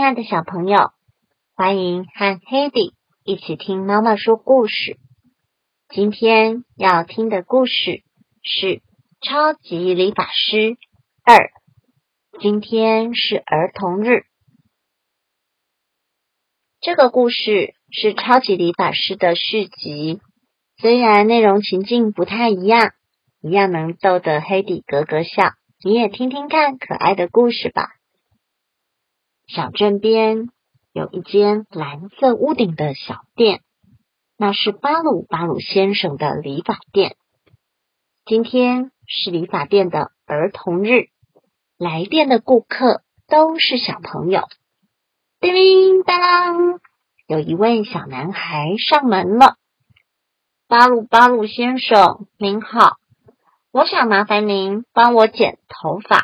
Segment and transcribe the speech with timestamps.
[0.00, 0.92] 亲爱的小朋友，
[1.54, 4.96] 欢迎和 Hedy 一起听妈妈说故事。
[5.90, 8.02] 今天要听的故事
[8.42, 8.66] 是
[9.20, 10.78] 《超级理发师
[11.22, 11.36] 二》。
[12.40, 14.22] 今天是儿童日。
[16.80, 20.22] 这个故事是《超级理发师》的续集，
[20.78, 22.94] 虽然内容情境不太一样，
[23.42, 25.52] 一样能逗得 Hedy 咯咯笑。
[25.84, 27.90] 你也听听看可爱的故事吧。
[29.52, 30.48] 小镇边
[30.92, 33.62] 有一间蓝色屋顶的小店，
[34.36, 37.16] 那是巴鲁巴鲁先生的理发店。
[38.24, 41.08] 今天是理发店的儿童日，
[41.76, 44.44] 来店的顾客都是小朋友。
[45.40, 46.78] 叮铃当，
[47.26, 49.56] 有一位小男孩上门了。
[50.68, 52.98] 巴鲁巴鲁先生，您好，
[53.72, 56.22] 我想麻烦您帮我剪头发。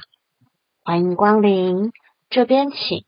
[0.84, 1.90] 欢迎光临，
[2.30, 3.04] 这边请。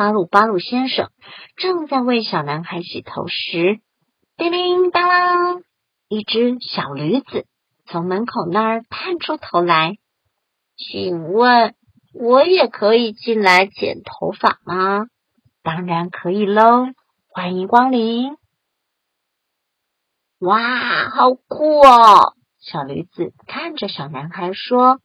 [0.00, 1.10] 巴鲁巴鲁先生
[1.58, 3.80] 正在为小男孩洗头时，
[4.38, 5.62] 叮铃当啷，
[6.08, 7.44] 一只小驴子
[7.84, 9.98] 从门口那儿探出头来。
[10.74, 11.74] 请问，
[12.14, 15.04] 我也可以进来剪头发吗？
[15.62, 16.86] 当然可以喽，
[17.28, 18.38] 欢迎光临。
[20.38, 22.32] 哇，好酷哦！
[22.58, 25.02] 小驴子看着小男孩说：“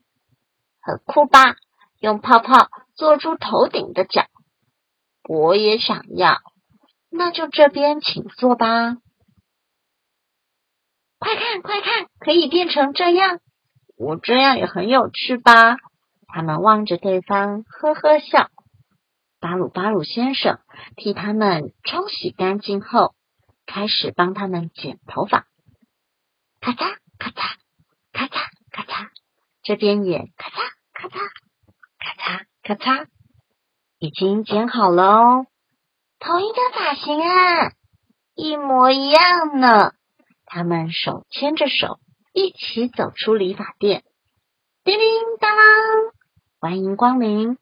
[0.80, 1.56] 很酷吧？
[2.00, 4.24] 用泡泡做出头顶的角。”
[5.28, 6.38] 我也想要，
[7.10, 8.96] 那就这边请坐吧。
[11.18, 13.40] 快看，快看，可以变成这样，
[13.96, 15.76] 我这样也很有趣吧？
[16.28, 18.50] 他们望着对方，呵呵笑。
[19.40, 20.60] 巴鲁巴鲁先生
[20.96, 23.14] 替他们冲洗干净后，
[23.64, 25.46] 开始帮他们剪头发。
[26.60, 27.56] 咔嚓咔嚓
[28.12, 29.08] 咔嚓咔嚓，
[29.62, 31.18] 这边也咔嚓咔嚓
[31.98, 33.06] 咔嚓咔嚓。
[33.98, 35.46] 已经剪好了哦，
[36.18, 37.72] 同一个发型啊，
[38.34, 39.92] 一模一样呢。
[40.44, 41.98] 他们手牵着手，
[42.32, 44.04] 一起走出理发店。
[44.84, 45.08] 叮叮
[45.40, 45.64] 当当，
[46.60, 47.56] 欢迎光临，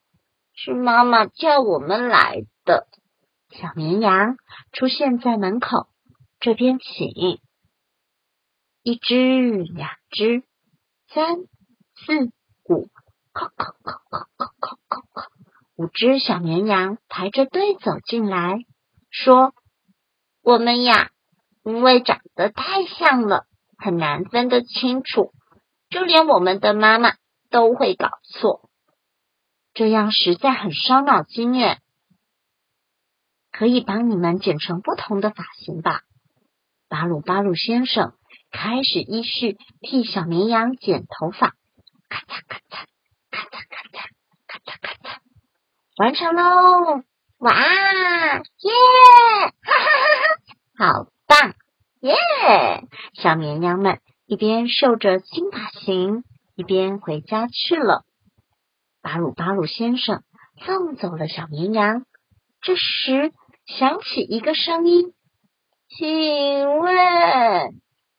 [0.55, 2.89] 是妈妈叫我们来的。
[3.51, 4.37] 小绵羊
[4.73, 5.87] 出现在门口，
[6.41, 7.09] 这边请。
[8.83, 10.43] 一只，两只，
[11.09, 11.37] 三，
[11.95, 12.33] 四，
[12.69, 12.89] 五，
[13.33, 15.34] 叩叩叩叩叩叩叩叩。
[15.77, 18.59] 五只小绵羊排着队走进来，
[19.11, 19.53] 说
[20.41, 21.11] ：“我们呀，
[21.65, 23.47] 因为长得太像了，
[23.77, 25.33] 很难分得清楚，
[25.91, 27.17] 就连我们的妈妈
[27.51, 28.71] 都会搞错，
[29.73, 31.81] 这样实在很伤脑筋耶。
[33.51, 36.03] 可以帮你们剪成不同的发型吧？”
[36.89, 38.15] 巴鲁巴鲁先生
[38.53, 41.57] 开始依序替小绵羊剪头发，
[42.09, 42.85] 咔嚓咔嚓。
[45.97, 47.03] 完成喽！
[47.39, 48.73] 哇，耶，
[49.63, 50.27] 哈哈哈
[50.77, 51.55] 哈，好棒，
[52.01, 52.15] 耶！
[53.13, 56.25] 小绵羊们一边受着新发型，
[56.57, 58.03] 一边回家去了。
[59.03, 60.23] 巴鲁巴鲁先生
[60.67, 62.05] 送走了小绵羊，
[62.61, 63.33] 这时
[63.67, 65.13] 响起一个声音
[65.97, 67.71] ：“请问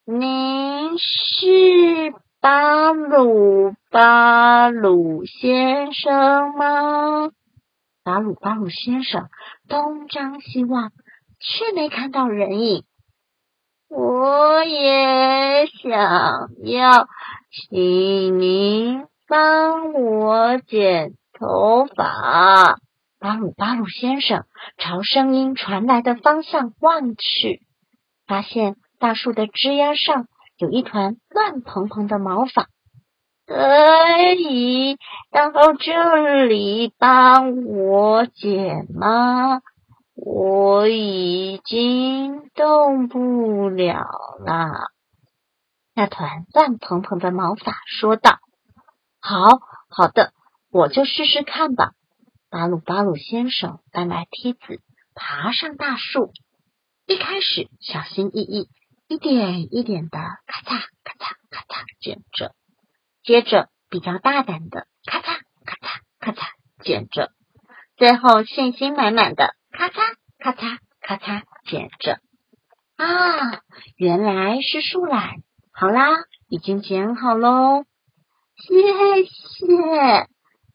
[0.06, 7.32] 您是巴鲁巴鲁先生吗？”
[8.06, 9.30] 巴鲁巴鲁先生
[9.68, 10.92] 东张西望，
[11.40, 12.84] 却没看到人影。
[13.90, 17.08] 我也想要，
[17.50, 22.78] 请您帮我剪头发。
[23.18, 24.46] 巴鲁巴鲁先生
[24.78, 27.64] 朝声音传来的方向望去，
[28.28, 30.28] 发现大树的枝丫上
[30.60, 32.68] 有一团乱蓬蓬的毛发。
[33.46, 34.98] 可以
[35.32, 39.62] 到这里帮我剪吗？
[40.16, 44.08] 我已经动不了
[44.40, 44.92] 了。
[45.94, 48.40] 那团乱蓬蓬的毛发说道
[49.22, 49.60] ：“好
[49.90, 50.34] 好的，
[50.72, 51.92] 我就试试看吧。”
[52.50, 54.82] 巴鲁巴鲁先生搬来梯子，
[55.14, 56.32] 爬上大树。
[57.06, 58.70] 一开始小心翼翼，
[59.08, 62.56] 一点一点的咔嚓咔嚓咔嚓剪着。
[63.26, 66.46] 接着，比较大胆的咔嚓咔嚓咔嚓
[66.84, 67.32] 剪着，
[67.98, 72.20] 最后信心满满的咔嚓咔嚓咔嚓剪着。
[72.98, 73.64] 啊，
[73.98, 75.38] 原来是树懒！
[75.74, 76.12] 好啦，
[76.48, 77.86] 已经剪好喽，
[78.58, 80.28] 谢谢，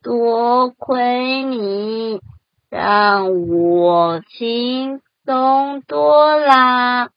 [0.03, 2.21] 多亏你，
[2.69, 7.11] 让我轻松多啦。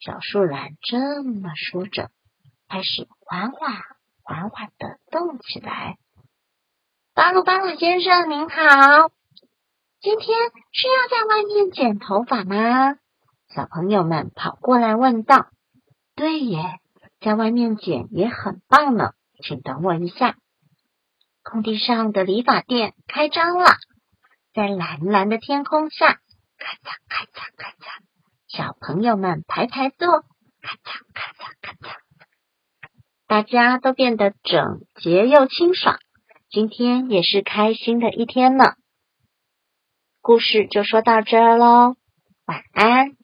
[0.00, 2.10] 小树懒这么说着，
[2.68, 3.91] 开始缓缓。
[4.32, 5.98] 缓缓的动起来。
[7.12, 9.10] 巴鲁巴鲁先生您好，
[10.00, 10.38] 今天
[10.72, 12.94] 是要在外面剪头发吗？
[13.54, 15.48] 小朋友们跑过来问道。
[16.14, 16.80] 对耶，
[17.20, 19.10] 在外面剪也很棒呢。
[19.42, 20.36] 请等我一下。
[21.42, 23.66] 空地上的理发店开张了，
[24.54, 28.00] 在蓝蓝的天空下，咔嚓咔嚓咔嚓，
[28.48, 31.71] 小朋友们排排坐，咔嚓咔嚓咔，
[33.32, 35.96] 大家都变得整洁又清爽。
[36.50, 38.74] 今天也是开心的一天呢。
[40.20, 41.96] 故事就说到这儿喽，
[42.44, 43.21] 晚安。